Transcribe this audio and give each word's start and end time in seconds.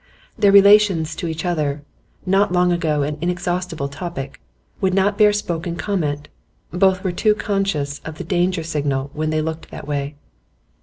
Their 0.35 0.51
relations 0.51 1.15
to 1.17 1.27
each 1.27 1.45
other 1.45 1.83
not 2.25 2.51
long 2.51 2.71
ago 2.71 3.03
an 3.03 3.19
inexhaustible 3.21 3.87
topic 3.87 4.41
would 4.81 4.95
not 4.95 5.15
bear 5.19 5.31
spoken 5.31 5.75
comment; 5.75 6.27
both 6.71 7.03
were 7.03 7.11
too 7.11 7.35
conscious 7.35 7.99
of 7.99 8.17
the 8.17 8.23
danger 8.23 8.63
signal 8.63 9.11
when 9.13 9.29
they 9.29 9.43
looked 9.43 9.69
that 9.69 9.87
way. 9.87 10.15